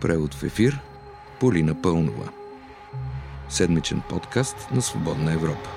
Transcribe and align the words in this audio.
Превод 0.00 0.34
в 0.34 0.42
ефир 0.42 0.80
Полина 1.40 1.82
Пълнова. 1.82 2.32
Седмичен 3.48 4.02
подкаст 4.08 4.56
на 4.72 4.82
Свободна 4.82 5.32
Европа. 5.32 5.70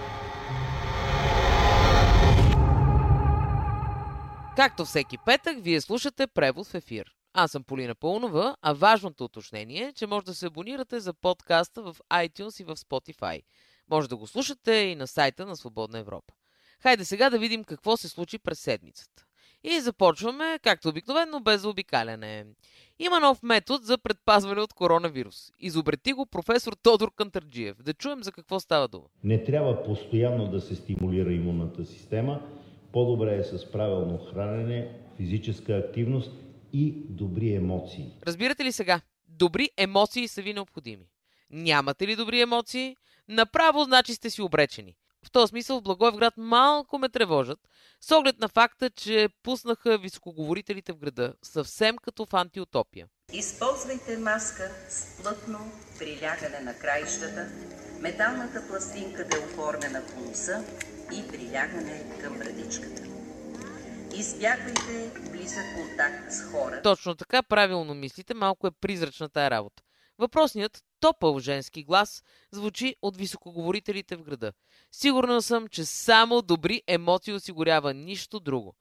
Както 4.56 4.86
всеки 4.86 5.18
петък, 5.26 5.58
вие 5.62 5.82
слушате 5.82 6.28
превод 6.28 6.68
в 6.68 6.76
ефир. 6.76 7.06
Аз 7.34 7.52
съм 7.52 7.64
Полина 7.64 7.96
Пълнова, 7.96 8.56
а 8.62 8.74
важното 8.74 9.24
уточнение 9.24 9.84
е, 9.84 9.94
че 9.94 10.08
може 10.08 10.26
да 10.26 10.36
се 10.36 10.46
абонирате 10.46 11.00
за 11.00 11.14
подкаста 11.14 11.82
в 11.82 11.96
iTunes 12.12 12.62
и 12.62 12.64
в 12.64 12.76
Spotify. 12.76 13.42
Може 13.90 14.10
да 14.10 14.18
го 14.18 14.28
слушате 14.28 14.74
и 14.74 14.96
на 14.96 15.08
сайта 15.08 15.46
на 15.46 15.56
Свободна 15.56 16.00
Европа. 16.00 16.34
Хайде 16.82 17.06
сега 17.06 17.30
да 17.30 17.40
видим 17.40 17.64
какво 17.64 17.98
се 17.98 18.10
случи 18.10 18.40
през 18.40 18.60
седмицата. 18.60 19.26
И 19.64 19.80
започваме, 19.80 20.60
както 20.64 20.90
обикновено, 20.90 21.40
без 21.40 21.62
заобикаляне. 21.62 22.46
Има 23.00 23.20
нов 23.20 23.44
метод 23.44 23.86
за 23.86 23.98
предпазване 23.98 24.62
от 24.62 24.74
коронавирус. 24.74 25.52
Изобрети 25.60 26.14
го 26.14 26.26
професор 26.26 26.74
Тодор 26.74 27.12
Кантарджиев. 27.16 27.84
Да 27.84 27.94
чуем 27.94 28.24
за 28.24 28.32
какво 28.32 28.60
става 28.60 28.88
дума. 28.88 29.06
Не 29.24 29.44
трябва 29.44 29.84
постоянно 29.84 30.48
да 30.48 30.62
се 30.62 30.76
стимулира 30.76 31.34
имунната 31.34 31.86
система. 31.86 32.42
По-добре 32.94 33.38
е 33.38 33.44
с 33.44 33.72
правилно 33.72 34.18
хранене, 34.18 34.92
физическа 35.18 35.74
активност 35.74 36.32
и 36.74 36.94
добри 37.10 37.54
емоции. 37.54 38.06
Разбирате 38.28 38.64
ли 38.64 38.72
сега? 38.72 39.02
Добри 39.28 39.70
емоции 39.78 40.28
са 40.28 40.42
ви 40.42 40.54
необходими. 40.54 41.06
Нямате 41.52 42.08
ли 42.08 42.16
добри 42.16 42.42
емоции? 42.42 42.96
Направо 43.28 43.84
значи 43.84 44.14
сте 44.14 44.30
си 44.30 44.42
обречени. 44.42 44.96
В 45.30 45.32
този 45.32 45.50
смисъл 45.50 45.80
в 45.80 45.84
Благоевград 45.84 46.34
малко 46.38 47.00
ме 47.00 47.10
тревожат, 47.10 47.60
с 48.02 48.12
оглед 48.16 48.40
на 48.40 48.48
факта, 48.48 48.90
че 48.90 49.30
пуснаха 49.44 49.98
високоговорителите 49.98 50.94
в 50.94 50.98
града, 50.98 51.34
съвсем 51.44 51.98
като 51.98 52.26
в 52.26 52.34
антиутопия. 52.34 53.08
Използвайте 53.34 54.18
маска 54.18 54.72
с 54.90 55.22
плътно 55.22 55.60
прилягане 56.00 56.60
на 56.60 56.74
краищата, 56.80 57.48
металната 58.00 58.68
пластинка 58.68 59.28
да 59.28 59.38
е 59.38 59.40
оформена 59.40 60.02
по 60.06 60.22
носа 60.22 60.64
и 61.14 61.28
прилягане 61.28 62.18
към 62.22 62.38
брадичката. 62.38 63.02
Избягвайте 64.16 65.12
близък 65.32 65.66
контакт 65.76 66.32
с 66.34 66.52
хора. 66.52 66.82
Точно 66.82 67.16
така, 67.16 67.44
правилно 67.44 67.94
мислите, 67.94 68.34
малко 68.34 68.68
е 68.68 68.72
призрачна 68.72 69.30
тая 69.30 69.50
работа. 69.50 69.84
Въпросният 70.20 70.84
топъл 71.00 71.40
женски 71.40 71.84
глас 71.84 72.24
звучи 72.52 72.96
от 73.02 73.18
високоговорителите 73.18 74.16
в 74.16 74.24
града. 74.24 74.54
Сигурна 74.92 75.42
съм, 75.42 75.68
че 75.68 75.86
само 75.86 76.42
добри 76.42 76.82
емоции 76.88 77.34
осигурява 77.34 77.94
нищо 77.94 78.40
друго. 78.40 78.76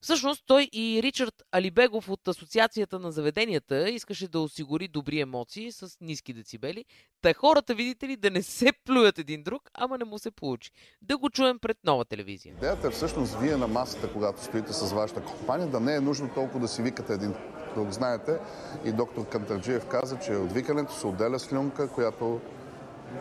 Всъщност 0.00 0.42
той 0.46 0.68
и 0.72 1.00
Ричард 1.02 1.42
Алибегов 1.52 2.08
от 2.08 2.28
Асоциацията 2.28 2.98
на 2.98 3.12
заведенията 3.12 3.90
искаше 3.90 4.28
да 4.28 4.40
осигури 4.40 4.88
добри 4.88 5.20
емоции 5.20 5.72
с 5.72 5.96
ниски 6.00 6.32
децибели, 6.32 6.84
та 7.20 7.34
хората, 7.34 7.74
видите 7.74 8.08
ли, 8.08 8.16
да 8.16 8.30
не 8.30 8.42
се 8.42 8.72
плюят 8.84 9.18
един 9.18 9.42
друг, 9.42 9.70
ама 9.74 9.98
не 9.98 10.04
му 10.04 10.18
се 10.18 10.30
получи. 10.30 10.70
Да 11.02 11.18
го 11.18 11.30
чуем 11.30 11.58
пред 11.58 11.78
нова 11.84 12.04
телевизия. 12.04 12.54
Идеята 12.54 12.86
е 12.86 12.90
всъщност 12.90 13.40
вие 13.40 13.56
на 13.56 13.68
масата, 13.68 14.12
когато 14.12 14.44
стоите 14.44 14.72
с 14.72 14.92
вашата 14.92 15.24
компания, 15.24 15.68
да 15.68 15.80
не 15.80 15.94
е 15.94 16.00
нужно 16.00 16.30
толкова 16.34 16.60
да 16.60 16.68
си 16.68 16.82
викате 16.82 17.12
един 17.12 17.34
друг. 17.74 17.90
Знаете, 17.90 18.38
и 18.84 18.92
доктор 18.92 19.28
Кантарджиев 19.28 19.86
каза, 19.86 20.18
че 20.18 20.32
от 20.32 20.52
викането 20.52 20.92
се 20.92 21.06
отделя 21.06 21.38
слюнка, 21.38 21.88
която 21.88 22.40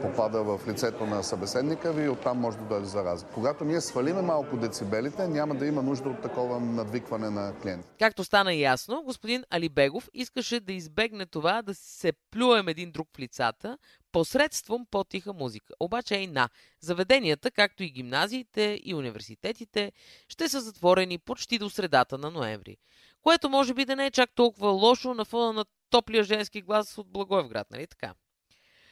попада 0.01 0.43
в 0.43 0.59
лицето 0.67 1.05
на 1.05 1.23
събеседника 1.23 1.93
ви 1.93 2.03
и 2.03 2.09
оттам 2.09 2.39
може 2.39 2.57
да 2.57 2.63
дойде 2.63 2.85
зараза. 2.85 3.25
Когато 3.25 3.63
ние 3.65 3.81
свалиме 3.81 4.21
малко 4.21 4.57
децибелите, 4.57 5.27
няма 5.27 5.55
да 5.55 5.65
има 5.65 5.81
нужда 5.81 6.09
от 6.09 6.21
такова 6.21 6.59
надвикване 6.59 7.29
на 7.29 7.53
клиенти. 7.61 7.87
Както 7.99 8.23
стана 8.23 8.53
ясно, 8.53 9.03
господин 9.03 9.43
Алибегов 9.49 10.09
искаше 10.13 10.59
да 10.59 10.73
избегне 10.73 11.25
това 11.25 11.61
да 11.61 11.73
се 11.73 12.13
плюем 12.31 12.67
един 12.67 12.91
друг 12.91 13.07
в 13.15 13.19
лицата 13.19 13.77
посредством 14.11 14.85
по-тиха 14.91 15.33
музика. 15.33 15.73
Обаче 15.79 16.15
и 16.15 16.27
на 16.27 16.49
заведенията, 16.81 17.51
както 17.51 17.83
и 17.83 17.89
гимназиите 17.89 18.79
и 18.83 18.95
университетите, 18.95 19.91
ще 20.27 20.49
са 20.49 20.61
затворени 20.61 21.17
почти 21.17 21.57
до 21.57 21.69
средата 21.69 22.17
на 22.17 22.31
ноември. 22.31 22.77
Което 23.21 23.49
може 23.49 23.73
би 23.73 23.85
да 23.85 23.95
не 23.95 24.05
е 24.05 24.11
чак 24.11 24.31
толкова 24.35 24.69
лошо 24.69 25.13
на 25.13 25.25
фона 25.25 25.53
на 25.53 25.65
топлия 25.89 26.23
женски 26.23 26.61
глас 26.61 26.97
от 26.97 27.11
Благоевград, 27.11 27.71
нали 27.71 27.87
така? 27.87 28.13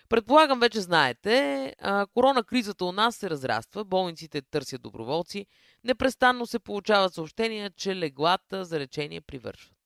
Предполагам, 0.09 0.59
вече 0.59 0.81
знаете, 0.81 1.75
корона 2.13 2.43
кризата 2.43 2.85
у 2.85 2.91
нас 2.91 3.15
се 3.15 3.29
разраства, 3.29 3.85
болниците 3.85 4.41
търсят 4.41 4.81
доброволци, 4.81 5.45
непрестанно 5.83 6.45
се 6.45 6.59
получават 6.59 7.13
съобщения, 7.13 7.69
че 7.69 7.95
леглата 7.95 8.65
за 8.65 8.79
лечение 8.79 9.21
привършват. 9.21 9.77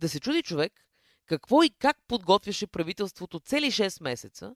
Да 0.00 0.08
се 0.08 0.20
чуди 0.20 0.42
човек 0.42 0.72
какво 1.26 1.62
и 1.62 1.70
как 1.70 1.96
подготвяше 2.08 2.66
правителството 2.66 3.40
цели 3.40 3.66
6 3.66 4.02
месеца 4.02 4.54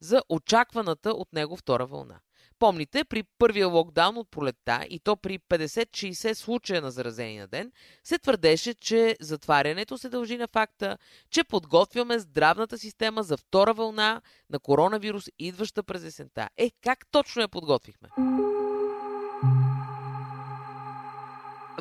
за 0.00 0.22
очакваната 0.28 1.10
от 1.10 1.32
него 1.32 1.56
втора 1.56 1.86
вълна. 1.86 2.20
Помните, 2.58 3.04
при 3.04 3.22
първия 3.38 3.68
локдаун 3.68 4.16
от 4.16 4.30
пролетта 4.30 4.86
и 4.90 5.00
то 5.00 5.16
при 5.16 5.38
50-60 5.38 6.34
случая 6.34 6.82
на 6.82 6.90
заразени 6.90 7.38
на 7.38 7.46
ден, 7.46 7.72
се 8.04 8.18
твърдеше, 8.18 8.74
че 8.74 9.16
затварянето 9.20 9.98
се 9.98 10.08
дължи 10.08 10.36
на 10.36 10.48
факта, 10.48 10.98
че 11.30 11.44
подготвяме 11.44 12.18
здравната 12.18 12.78
система 12.78 13.22
за 13.22 13.36
втора 13.36 13.74
вълна 13.74 14.22
на 14.50 14.58
коронавирус, 14.58 15.24
идваща 15.38 15.82
през 15.82 16.04
есента. 16.04 16.48
Е, 16.56 16.70
как 16.82 16.98
точно 17.10 17.42
я 17.42 17.48
подготвихме? 17.48 18.08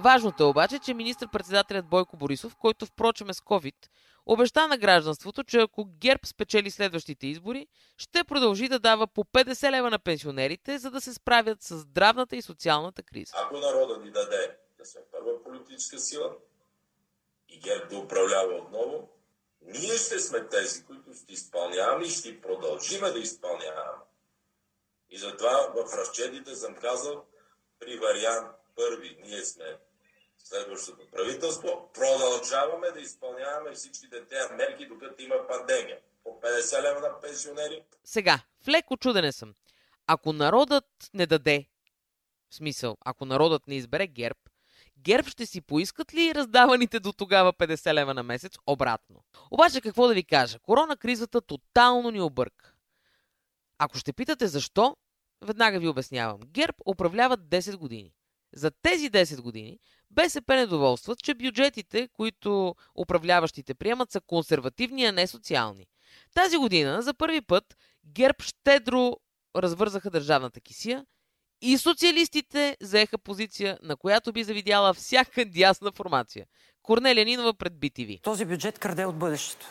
Важното 0.03 0.43
е 0.43 0.45
обаче, 0.45 0.79
че 0.79 0.93
министр-председателят 0.93 1.85
Бойко 1.85 2.17
Борисов, 2.17 2.55
който 2.55 2.85
впрочем 2.85 3.29
е 3.29 3.33
с 3.33 3.39
COVID, 3.39 3.75
обеща 4.25 4.67
на 4.67 4.77
гражданството, 4.77 5.43
че 5.43 5.59
ако 5.59 5.85
ГЕРБ 5.85 6.25
спечели 6.25 6.71
следващите 6.71 7.27
избори, 7.27 7.67
ще 7.97 8.23
продължи 8.23 8.67
да 8.69 8.79
дава 8.79 9.07
по 9.07 9.23
50 9.23 9.71
лева 9.71 9.89
на 9.89 9.99
пенсионерите, 9.99 10.77
за 10.77 10.91
да 10.91 11.01
се 11.01 11.13
справят 11.13 11.63
с 11.63 11.77
здравната 11.77 12.35
и 12.35 12.41
социалната 12.41 13.03
криза. 13.03 13.33
Ако 13.37 13.57
народа 13.57 13.97
ни 13.97 14.11
даде 14.11 14.57
да 14.77 14.85
сме 14.85 15.01
първа 15.11 15.43
политическа 15.43 15.99
сила 15.99 16.35
и 17.49 17.59
ГЕРБ 17.59 17.85
да 17.85 17.97
управлява 17.97 18.53
отново, 18.53 19.09
ние 19.61 19.97
ще 19.97 20.19
сме 20.19 20.47
тези, 20.47 20.85
които 20.85 21.13
ще 21.13 21.33
изпълняваме 21.33 22.05
и 22.05 22.09
ще 22.09 22.41
продължиме 22.41 23.11
да 23.11 23.19
изпълняваме. 23.19 24.03
И 25.09 25.17
затова 25.17 25.73
в 25.75 25.97
разчетите 25.97 26.55
съм 26.55 26.75
казал, 26.75 27.25
при 27.79 27.97
вариант 27.97 28.47
първи 28.75 29.17
ние 29.23 29.45
сме 29.45 29.77
следващото 30.43 31.07
правителство, 31.11 31.89
продължаваме 31.93 32.91
да 32.91 32.99
изпълняваме 32.99 33.71
всичките 33.71 34.25
тези 34.25 34.53
мерки, 34.53 34.87
докато 34.87 35.21
има 35.23 35.35
пандемия. 35.47 35.99
По 36.23 36.29
50 36.29 36.81
лева 36.81 36.99
на 36.99 37.19
пенсионери. 37.21 37.83
Сега, 38.03 38.39
в 38.63 38.67
леко 38.67 38.97
чудене 38.97 39.31
съм. 39.31 39.53
Ако 40.07 40.33
народът 40.33 40.85
не 41.13 41.25
даде, 41.25 41.65
в 42.49 42.55
смисъл, 42.55 42.97
ако 43.05 43.25
народът 43.25 43.67
не 43.67 43.75
избере 43.75 44.07
ГЕРБ, 44.07 44.39
ГЕРБ 44.97 45.29
ще 45.29 45.45
си 45.45 45.61
поискат 45.61 46.13
ли 46.13 46.35
раздаваните 46.35 46.99
до 46.99 47.13
тогава 47.13 47.53
50 47.53 47.93
лева 47.93 48.13
на 48.13 48.23
месец 48.23 48.53
обратно? 48.67 49.23
Обаче 49.51 49.81
какво 49.81 50.07
да 50.07 50.13
ви 50.13 50.23
кажа, 50.23 50.59
корона 50.59 50.97
кризата 50.97 51.41
тотално 51.41 52.11
ни 52.11 52.21
обърка. 52.21 52.73
Ако 53.77 53.97
ще 53.97 54.13
питате 54.13 54.47
защо, 54.47 54.97
веднага 55.41 55.79
ви 55.79 55.87
обяснявам. 55.87 56.39
ГЕРБ 56.45 56.77
управляват 56.85 57.39
10 57.39 57.75
години. 57.75 58.13
За 58.55 58.71
тези 58.71 59.11
10 59.11 59.41
години 59.41 59.79
БСП 60.11 60.55
недоволстват, 60.55 61.19
че 61.19 61.33
бюджетите, 61.33 62.07
които 62.13 62.75
управляващите 62.95 63.73
приемат, 63.73 64.11
са 64.11 64.21
консервативни, 64.21 65.05
а 65.05 65.11
не 65.11 65.27
социални. 65.27 65.87
Тази 66.35 66.57
година 66.57 67.01
за 67.01 67.13
първи 67.13 67.41
път 67.41 67.77
ГЕРБ 68.05 68.43
щедро 68.43 69.17
развързаха 69.55 70.09
държавната 70.09 70.61
кисия 70.61 71.05
и 71.61 71.77
социалистите 71.77 72.77
заеха 72.81 73.17
позиция, 73.17 73.77
на 73.83 73.95
която 73.95 74.33
би 74.33 74.43
завидяла 74.43 74.93
всяка 74.93 75.45
дясна 75.55 75.91
формация. 75.91 76.45
Корнелия 76.83 77.25
Нинова 77.25 77.53
пред 77.53 77.73
BTV. 77.73 78.21
Този 78.23 78.45
бюджет 78.45 78.79
краде 78.79 79.05
от 79.05 79.15
бъдещето. 79.15 79.65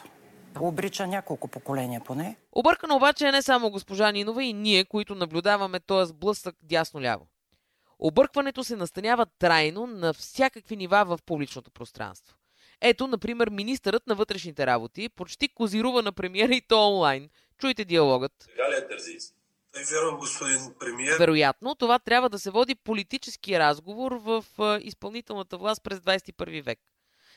Обрича 0.60 1.06
няколко 1.06 1.48
поколения 1.48 2.00
поне. 2.04 2.36
Объркано 2.52 2.96
обаче 2.96 3.28
е 3.28 3.32
не 3.32 3.42
само 3.42 3.70
госпожа 3.70 4.12
Нинова 4.12 4.44
и 4.44 4.52
ние, 4.52 4.84
които 4.84 5.14
наблюдаваме 5.14 5.80
този 5.80 6.10
сблъсък 6.10 6.56
дясно-ляво. 6.62 7.26
Объркването 8.04 8.64
се 8.64 8.76
настанява 8.76 9.26
трайно 9.38 9.86
на 9.86 10.12
всякакви 10.12 10.76
нива 10.76 11.04
в 11.04 11.18
публичното 11.26 11.70
пространство. 11.70 12.36
Ето, 12.80 13.06
например, 13.06 13.48
министърът 13.48 14.06
на 14.06 14.14
вътрешните 14.14 14.66
работи 14.66 15.08
почти 15.08 15.48
козирува 15.48 16.02
на 16.02 16.12
премиера 16.12 16.54
и 16.54 16.60
то 16.60 16.88
онлайн. 16.88 17.30
Чуйте 17.58 17.84
диалогът. 17.84 18.32
Така 18.38 18.70
ли 18.70 18.74
е 18.74 18.88
Тързийски? 18.88 19.36
Вярвам, 19.92 20.18
господин 20.18 20.58
премиер. 20.80 21.18
Вероятно, 21.18 21.74
това 21.74 21.98
трябва 21.98 22.28
да 22.28 22.38
се 22.38 22.50
води 22.50 22.74
политически 22.74 23.58
разговор 23.58 24.12
в 24.12 24.44
изпълнителната 24.80 25.58
власт 25.58 25.82
през 25.82 25.98
21 25.98 26.62
век. 26.62 26.78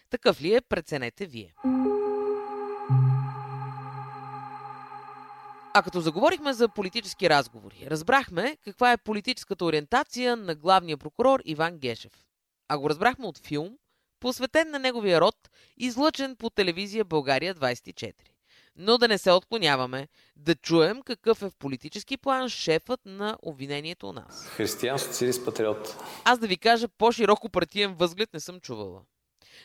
Такъв 0.09 0.41
ли 0.41 0.55
е, 0.55 0.61
преценете 0.61 1.25
вие. 1.25 1.53
А 5.77 5.81
като 5.81 6.01
заговорихме 6.01 6.53
за 6.53 6.69
политически 6.69 7.29
разговори, 7.29 7.87
разбрахме 7.87 8.57
каква 8.63 8.91
е 8.91 8.97
политическата 8.97 9.65
ориентация 9.65 10.35
на 10.35 10.55
главния 10.55 10.97
прокурор 10.97 11.41
Иван 11.45 11.77
Гешев. 11.77 12.11
А 12.67 12.77
го 12.77 12.89
разбрахме 12.89 13.27
от 13.27 13.37
филм, 13.37 13.77
посветен 14.19 14.69
на 14.69 14.79
неговия 14.79 15.21
род, 15.21 15.35
излъчен 15.77 16.35
по 16.35 16.49
телевизия 16.49 17.05
България 17.05 17.55
24. 17.55 18.13
Но 18.75 18.97
да 18.97 19.07
не 19.07 19.17
се 19.17 19.31
отклоняваме, 19.31 20.07
да 20.35 20.55
чуем 20.55 21.01
какъв 21.01 21.41
е 21.41 21.49
в 21.49 21.55
политически 21.59 22.17
план 22.17 22.49
шефът 22.49 22.99
на 23.05 23.37
обвинението 23.41 24.09
у 24.09 24.13
нас. 24.13 24.47
Християн, 24.47 24.99
социалист, 24.99 25.45
патриот. 25.45 26.03
Аз 26.25 26.39
да 26.39 26.47
ви 26.47 26.57
кажа, 26.57 26.87
по-широко 26.87 27.49
партиен 27.49 27.93
възглед 27.93 28.33
не 28.33 28.39
съм 28.39 28.59
чувала. 28.59 29.01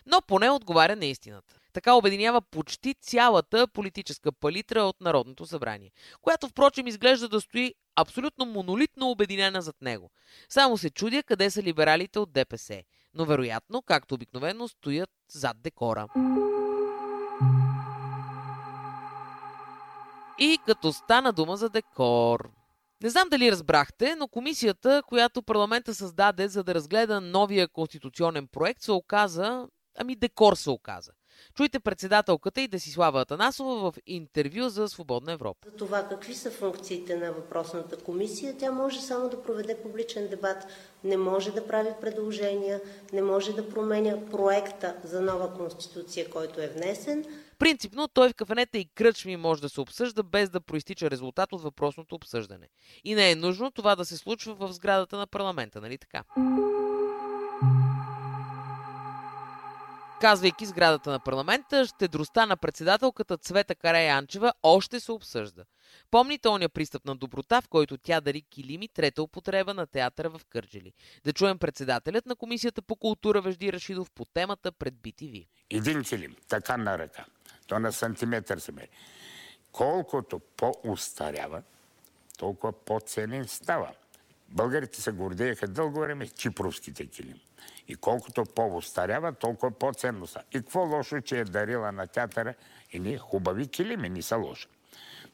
Но 0.07 0.23
поне 0.27 0.51
отговаря 0.51 0.97
на 0.97 1.07
истината. 1.07 1.60
Така 1.73 1.95
обединява 1.95 2.41
почти 2.41 2.95
цялата 2.95 3.67
политическа 3.67 4.33
палитра 4.33 4.83
от 4.83 5.01
Народното 5.01 5.47
събрание, 5.47 5.91
която 6.23 6.49
впрочем 6.49 6.87
изглежда 6.87 7.29
да 7.29 7.41
стои 7.41 7.75
абсолютно 7.97 8.47
монолитно 8.47 9.11
обединена 9.11 9.63
зад 9.63 9.77
него. 9.83 10.11
Само 10.49 10.79
се 10.79 10.91
чудя 10.91 11.23
къде 11.23 11.51
са 11.51 11.63
либералите 11.63 12.19
от 12.19 12.33
ДПС, 12.33 12.83
но 13.15 13.25
вероятно, 13.25 13.83
както 13.83 14.15
обикновено, 14.15 14.69
стоят 14.69 15.11
зад 15.29 15.63
декора. 15.63 16.07
И 20.39 20.59
като 20.67 20.93
стана 20.93 21.33
дума 21.33 21.57
за 21.57 21.69
декор. 21.69 22.51
Не 23.03 23.11
знам 23.11 23.29
дали 23.29 23.53
разбрахте, 23.53 24.15
но 24.17 24.29
комисията, 24.29 25.03
която 25.07 25.43
парламента 25.43 25.95
създаде 25.95 26.49
за 26.49 26.65
да 26.65 26.75
разгледа 26.75 27.21
новия 27.21 27.69
конституционен 27.69 28.49
проект, 28.49 28.83
се 28.83 28.93
оказа, 28.93 29.69
ами 29.99 30.17
декор 30.17 30.55
се 30.55 30.71
оказа. 30.71 31.13
Чуйте 31.55 31.81
председателката 31.81 32.61
и 32.61 32.69
Десислава 32.69 33.21
Атанасова 33.21 33.91
в 33.91 33.95
интервю 34.07 34.69
за 34.69 34.89
Свободна 34.89 35.33
Европа. 35.33 35.69
За 35.71 35.77
това 35.77 36.09
какви 36.09 36.35
са 36.35 36.51
функциите 36.51 37.17
на 37.17 37.33
въпросната 37.33 37.97
комисия, 37.97 38.55
тя 38.59 38.73
може 38.73 39.01
само 39.01 39.29
да 39.29 39.43
проведе 39.43 39.83
публичен 39.83 40.29
дебат, 40.29 40.67
не 41.05 41.17
може 41.17 41.53
да 41.53 41.67
прави 41.67 41.91
предложения, 42.01 42.81
не 43.13 43.23
може 43.23 43.53
да 43.53 43.69
променя 43.69 44.31
проекта 44.31 44.97
за 45.05 45.21
нова 45.21 45.55
конституция, 45.55 46.31
който 46.31 46.61
е 46.61 46.69
внесен. 46.69 47.25
Принципно 47.59 48.09
той 48.09 48.29
в 48.29 48.35
кафенета 48.35 48.79
и 48.79 48.89
кръчми 48.95 49.37
може 49.37 49.63
да 49.63 49.69
се 49.69 49.81
обсъжда 49.81 50.23
без 50.23 50.51
да 50.51 50.61
проистича 50.61 51.11
резултат 51.11 51.53
от 51.53 51.63
въпросното 51.63 52.15
обсъждане. 52.15 52.69
И 53.05 53.15
не 53.15 53.31
е 53.31 53.35
нужно 53.35 53.71
това 53.71 53.97
да 53.97 54.05
се 54.05 54.17
случва 54.17 54.55
в 54.55 54.73
сградата 54.73 55.17
на 55.17 55.27
парламента, 55.27 55.81
нали 55.81 55.99
така? 55.99 56.25
Казвайки 60.21 60.67
сградата 60.67 61.11
на 61.11 61.21
парламента, 61.21 61.87
щедростта 61.87 62.47
на 62.47 62.57
председателката 62.57 63.37
Цвета 63.37 63.75
Караянчева 63.75 64.53
още 64.63 65.01
се 65.01 65.13
обсъжда. 65.13 65.65
Помните 66.11 66.49
оня 66.49 66.69
пристъп 66.69 67.05
на 67.05 67.17
доброта, 67.17 67.61
в 67.61 67.69
който 67.69 67.99
тя 67.99 68.21
дари 68.21 68.43
килими 68.43 68.89
трета 68.89 69.23
употреба 69.23 69.75
на 69.75 69.87
театъра 69.87 70.31
в 70.31 70.41
Кърджели. 70.51 70.93
Да 71.25 71.33
чуем 71.33 71.59
председателят 71.59 72.27
на 72.27 72.37
Комисията 72.37 72.83
по 72.83 72.97
култура 72.97 73.41
Вежди 73.41 73.73
Рашидов 73.73 74.11
по 74.11 74.25
темата 74.25 74.73
пред 74.73 74.95
BTV. 74.95 75.47
Един 75.71 76.03
килим, 76.03 76.37
така 76.49 76.77
на 76.77 76.99
ръка, 76.99 77.25
то 77.67 77.79
на 77.79 77.93
сантиметър 77.93 78.59
се 78.59 78.73
мери. 78.73 78.89
Колкото 79.73 80.41
по-устарява, 80.57 81.63
толкова 82.39 82.73
по-ценен 82.73 83.49
става. 83.49 83.93
Българите 84.51 85.03
се 85.03 85.13
гордееха 85.13 85.69
дълго 85.69 86.01
време 86.01 86.27
с 86.27 86.31
чипровските 86.31 87.07
килими. 87.07 87.41
И 87.89 87.95
колкото 87.95 88.45
по-устарява, 88.45 89.33
толкова 89.33 89.79
по-ценно 89.79 90.27
са. 90.27 90.41
И 90.53 90.61
какво 90.61 90.81
лошо, 90.81 91.21
че 91.21 91.41
е 91.41 91.45
дарила 91.45 91.93
на 91.93 92.07
театъра 92.07 92.55
едни 92.93 93.19
хубави 93.19 93.69
килими, 93.69 94.09
не 94.09 94.23
са 94.23 94.37
лоши. 94.37 94.67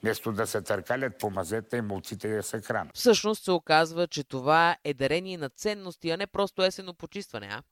Вместо 0.03 0.33
да 0.33 0.47
се 0.47 0.63
търкалят 0.63 1.19
по 1.19 1.31
мазета 1.31 1.77
и 1.77 1.81
мулците 1.81 2.37
да 2.37 2.43
се 2.43 2.61
хранят. 2.61 2.97
Всъщност 2.97 3.45
се 3.45 3.51
оказва, 3.51 4.07
че 4.07 4.25
това 4.25 4.77
е 4.85 4.95
дарение 4.95 5.39
на 5.39 5.49
ценности, 5.49 6.11
а 6.11 6.17
не 6.17 6.27
просто 6.27 6.63
есено 6.63 6.95
почистване, 6.95 7.49
а? 7.51 7.63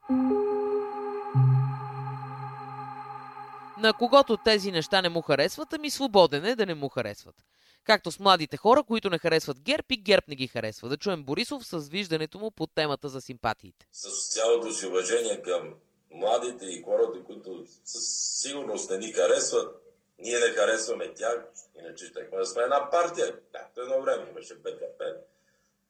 На 3.78 3.92
когото 3.92 4.36
тези 4.36 4.72
неща 4.72 5.02
не 5.02 5.08
му 5.08 5.22
харесват, 5.22 5.72
ами 5.72 5.90
свободен 5.90 6.44
е 6.44 6.56
да 6.56 6.66
не 6.66 6.74
му 6.74 6.88
харесват. 6.88 7.34
Както 7.84 8.10
с 8.10 8.18
младите 8.18 8.56
хора, 8.56 8.82
които 8.82 9.10
не 9.10 9.18
харесват 9.18 9.60
ГЕРБ 9.60 9.86
и 9.90 9.96
ГЕРБ 9.96 10.24
не 10.28 10.34
ги 10.34 10.46
харесва. 10.46 10.88
Да 10.88 10.96
чуем 10.96 11.24
Борисов 11.24 11.66
с 11.66 11.88
виждането 11.88 12.38
му 12.38 12.50
по 12.50 12.66
темата 12.66 13.08
за 13.08 13.20
симпатиите. 13.20 13.86
С 13.92 14.32
цялото 14.34 14.72
си 14.72 14.86
уважение 14.86 15.42
към 15.42 15.74
младите 16.10 16.66
и 16.66 16.82
хората, 16.82 17.24
които 17.24 17.64
със 17.84 18.04
сигурност 18.42 18.90
не 18.90 18.98
ни 18.98 19.12
харесват, 19.12 19.82
ние 20.18 20.38
не 20.38 20.46
харесваме 20.46 21.14
тях, 21.14 21.44
иначе 21.78 22.06
щехме 22.06 22.38
да 22.38 22.46
сме 22.46 22.62
една 22.62 22.90
партия. 22.90 23.34
Както 23.52 23.80
едно 23.80 24.02
време 24.02 24.26
имаше 24.30 24.54
БКП 24.54 25.04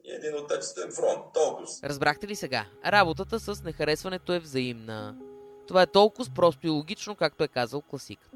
и 0.05 0.13
един 0.13 0.39
отечествен 0.39 0.93
фронт. 0.93 1.25
Толкова. 1.35 1.67
Разбрахте 1.85 2.29
ли 2.29 2.37
сега? 2.37 2.67
Работата 2.87 3.41
с 3.41 3.63
нехаресването 3.63 4.33
е 4.33 4.39
взаимна. 4.39 5.17
Това 5.69 5.83
е 5.83 5.87
толкова 5.87 6.31
просто 6.35 6.67
и 6.67 6.71
логично, 6.71 7.17
както 7.17 7.45
е 7.45 7.49
казал 7.49 7.83
класикът. 7.83 8.31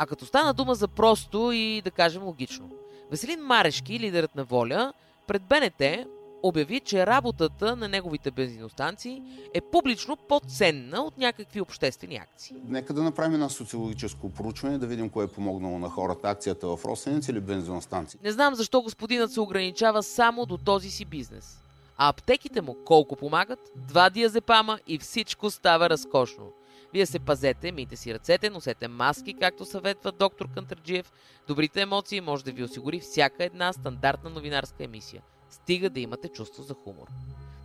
А 0.00 0.06
като 0.06 0.26
стана 0.26 0.54
дума 0.54 0.74
за 0.74 0.88
просто 0.88 1.52
и 1.52 1.82
да 1.84 1.90
кажем 1.90 2.22
логично. 2.22 2.70
Веселин 3.10 3.40
Марешки, 3.40 4.00
лидерът 4.00 4.34
на 4.34 4.44
Воля, 4.44 4.92
пред 5.26 5.42
БНТ 5.42 6.06
обяви, 6.42 6.80
че 6.80 7.06
работата 7.06 7.76
на 7.76 7.88
неговите 7.88 8.30
бензиностанции 8.30 9.22
е 9.54 9.60
публично 9.60 10.16
по-ценна 10.16 11.02
от 11.02 11.18
някакви 11.18 11.60
обществени 11.60 12.16
акции. 12.16 12.56
Нека 12.64 12.94
да 12.94 13.02
направим 13.02 13.34
едно 13.34 13.48
социологическо 13.48 14.30
проучване, 14.30 14.78
да 14.78 14.86
видим 14.86 15.10
кое 15.10 15.24
е 15.24 15.28
помогнало 15.28 15.78
на 15.78 15.88
хората. 15.88 16.28
Акцията 16.28 16.76
в 16.76 16.84
Росенец 16.84 17.28
или 17.28 17.40
бензиностанции. 17.40 18.20
Не 18.24 18.32
знам 18.32 18.54
защо 18.54 18.82
господинът 18.82 19.32
се 19.32 19.40
ограничава 19.40 20.02
само 20.02 20.46
до 20.46 20.56
този 20.56 20.90
си 20.90 21.04
бизнес. 21.04 21.58
А 21.96 22.08
аптеките 22.08 22.60
му 22.60 22.76
колко 22.84 23.16
помагат? 23.16 23.58
Два 23.76 24.10
диазепама 24.10 24.78
и 24.86 24.98
всичко 24.98 25.50
става 25.50 25.90
разкошно. 25.90 26.44
Вие 26.92 27.06
се 27.06 27.18
пазете, 27.18 27.72
мийте 27.72 27.96
си 27.96 28.14
ръцете, 28.14 28.50
носете 28.50 28.88
маски, 28.88 29.34
както 29.34 29.64
съветва 29.64 30.12
доктор 30.12 30.48
Кантърджиев. 30.54 31.12
Добрите 31.48 31.80
емоции 31.80 32.20
може 32.20 32.44
да 32.44 32.52
ви 32.52 32.64
осигури 32.64 33.00
всяка 33.00 33.44
една 33.44 33.72
стандартна 33.72 34.30
новинарска 34.30 34.84
емисия. 34.84 35.22
Стига 35.50 35.90
да 35.90 36.00
имате 36.00 36.28
чувство 36.28 36.62
за 36.62 36.74
хумор. 36.74 37.06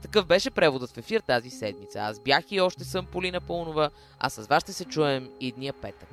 Такъв 0.01 0.25
беше 0.25 0.51
преводът 0.51 0.91
в 0.91 0.97
ефир 0.97 1.19
тази 1.19 1.49
седмица. 1.49 1.99
Аз 1.99 2.19
бях 2.19 2.51
и 2.51 2.61
още 2.61 2.83
съм 2.83 3.05
Полина 3.05 3.41
Пълнова, 3.41 3.89
а 4.19 4.29
с 4.29 4.47
вас 4.47 4.63
ще 4.63 4.73
се 4.73 4.85
чуем 4.85 5.29
и 5.39 5.51
дния 5.51 5.73
петък. 5.73 6.09